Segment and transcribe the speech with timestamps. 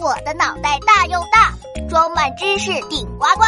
[0.00, 1.52] 我的脑袋大又大，
[1.86, 3.44] 装满知识顶呱呱。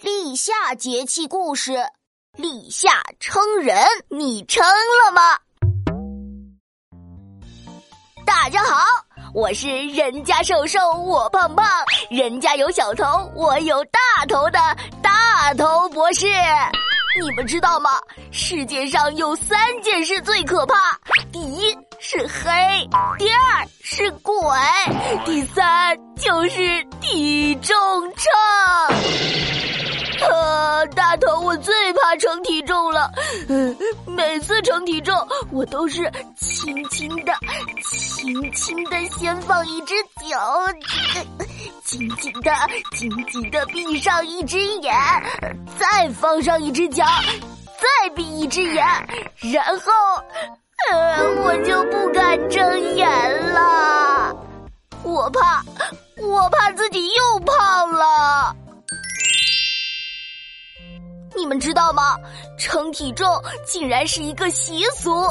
[0.00, 1.76] 立夏节气故事：
[2.36, 3.76] 立夏称人，
[4.08, 5.38] 你称了吗？
[8.24, 8.82] 大家好，
[9.34, 11.66] 我是人家瘦瘦我胖胖，
[12.08, 14.58] 人家有小头我有大头的
[15.02, 16.28] 大头博士。
[17.18, 17.90] 你们知道吗？
[18.30, 20.74] 世界上有三件事最可怕，
[21.32, 22.50] 第一是黑，
[23.18, 24.34] 第二是鬼，
[25.24, 27.74] 第三就是体重
[28.14, 28.30] 秤。
[30.30, 33.10] 呃，大头，我最怕称体重了。
[33.48, 35.16] 嗯， 每次称体重，
[35.50, 37.32] 我都是轻轻的、
[37.82, 39.94] 轻轻的先放一只
[40.28, 40.64] 脚，
[41.84, 42.52] 紧紧的、
[42.92, 44.94] 紧紧的闭上一只眼，
[45.78, 47.04] 再放上一只脚，
[47.78, 48.84] 再闭一只眼，
[49.52, 49.92] 然后，
[50.90, 53.08] 呃，我就不敢睁眼
[53.52, 54.34] 了。
[55.02, 55.64] 我怕，
[56.18, 58.54] 我怕自己又胖了。
[61.34, 62.16] 你们知道吗？
[62.58, 63.26] 称体重
[63.64, 65.26] 竟然是一个习俗。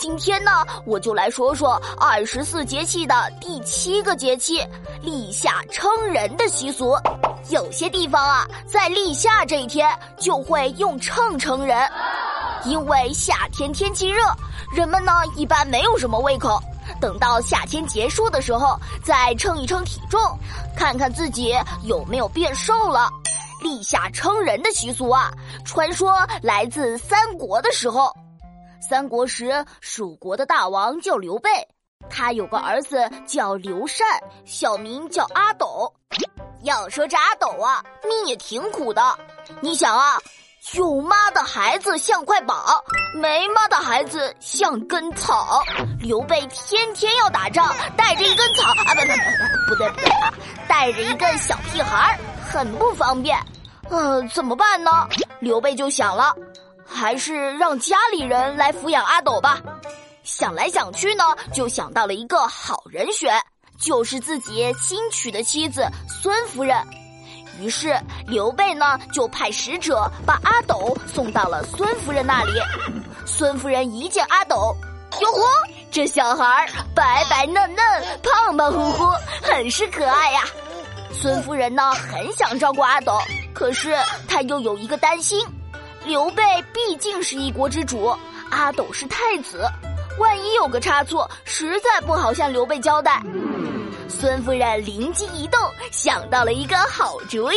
[0.00, 4.66] 今天呢，我就来说说二十四节气的第七个节气——
[5.04, 6.96] 立夏称人的习俗。
[7.50, 9.86] 有些地方啊，在立夏这一天
[10.18, 11.86] 就会用秤称人，
[12.64, 14.22] 因为夏天天气热，
[14.74, 16.58] 人们呢一般没有什么胃口。
[16.98, 20.18] 等到夏天结束的时候，再称一称体重，
[20.74, 23.06] 看看自己有没有变瘦了。
[23.62, 25.30] 立夏称人的习俗啊，
[25.62, 28.10] 传说来自三国的时候。
[28.80, 31.50] 三国时，蜀国的大王叫刘备，
[32.08, 33.98] 他有个儿子叫刘禅，
[34.44, 35.92] 小名叫阿斗。
[36.62, 39.02] 要说这阿斗啊，命也挺苦的。
[39.60, 40.18] 你想啊，
[40.74, 42.82] 有妈的孩子像块宝，
[43.14, 45.62] 没妈的孩子像根草。
[45.98, 49.06] 刘备天天要打仗，带着一根草啊，不不
[49.68, 50.32] 不对不对啊，
[50.66, 52.18] 带着一个小屁孩儿。
[52.50, 53.38] 很不方便，
[53.88, 55.06] 呃，怎么办呢？
[55.38, 56.34] 刘备就想了，
[57.00, 59.58] 还是让家里人来抚养阿斗吧。
[60.22, 63.40] 想来想去呢，就想到了一个好人选，
[63.80, 66.76] 就是自己新娶的妻子孙夫人。
[67.58, 72.52] 于是刘备呢，就派使者把阿斗送到了孙夫人那里。
[73.24, 74.76] 孙夫人一见阿斗，
[75.22, 75.42] 哟呵，
[75.90, 77.82] 这小孩白白嫩嫩、
[78.22, 79.10] 胖胖乎乎，
[79.42, 80.42] 很是可爱呀。
[81.14, 83.18] 孙夫人呢，很想照顾阿斗，
[83.54, 83.96] 可是
[84.28, 85.42] 她又有一个担心：
[86.04, 88.16] 刘备毕竟是一国之主，
[88.50, 89.64] 阿斗是太子，
[90.18, 93.22] 万一有个差错，实在不好向刘备交代。
[94.08, 95.60] 孙夫人灵机一动，
[95.92, 97.56] 想到了一个好主意。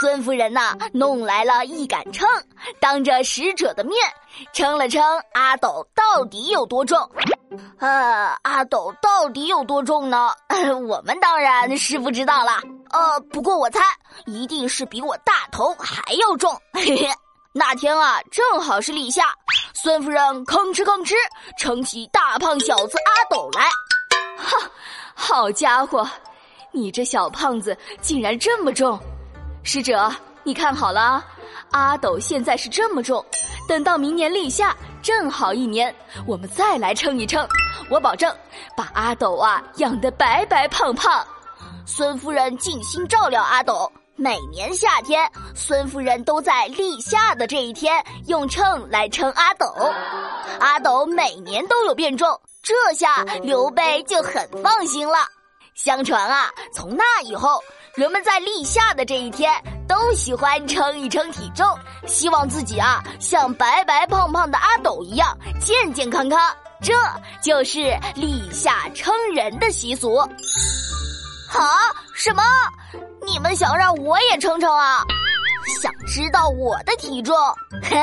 [0.00, 2.28] 孙夫人呐，弄来了一杆秤，
[2.80, 3.96] 当着使者的面
[4.52, 7.08] 称了称阿斗到底有多重。
[7.78, 10.30] 呃，阿斗到底有多重呢？
[10.88, 12.60] 我们当然是不知道了。
[12.94, 13.80] 呃，不过我猜
[14.24, 16.56] 一定是比我大头还要重。
[16.74, 17.08] 嘿嘿，
[17.52, 19.24] 那天啊，正好是立夏，
[19.74, 21.12] 孙夫人吭哧吭哧
[21.58, 23.64] 撑起大胖小子阿斗来。
[24.36, 24.70] 哈，
[25.12, 26.08] 好家伙，
[26.70, 28.96] 你这小胖子竟然这么重！
[29.64, 30.08] 使者，
[30.44, 31.24] 你看好了，
[31.72, 33.24] 阿斗现在是这么重，
[33.68, 34.72] 等到明年立夏。
[35.02, 35.92] 正好一年，
[36.26, 37.46] 我们再来称一称，
[37.90, 38.32] 我保证
[38.76, 41.26] 把阿斗啊养得白白胖胖。
[41.86, 49.66] 孙夫人尽心照料阿斗，每年夏天，孙夫人都在立夏的这一天用秤来称阿斗。
[50.60, 55.18] 阿斗每年都有变重，这下刘备就很放心了。
[55.74, 57.62] 相传啊，从那以后，
[57.94, 59.52] 人们在立夏的这一天。
[59.86, 61.66] 都喜欢称一称体重，
[62.06, 66.40] 希望自己啊像白白胖胖的阿斗一样健健康康。
[66.80, 66.94] 这
[67.42, 70.26] 就是立夏称人的习俗。
[71.62, 71.90] 啊？
[72.14, 72.42] 什么？
[73.26, 75.02] 你们想让我也称称啊？
[75.82, 77.34] 想知道我的体重？
[77.82, 77.96] 嘿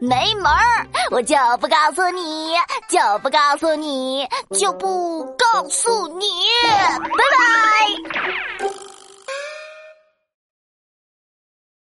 [0.00, 2.54] 没门儿我就不告诉你
[2.88, 4.26] 就不告诉你
[4.58, 6.26] 就不告诉你。
[6.68, 6.98] 拜
[7.38, 8.47] 拜。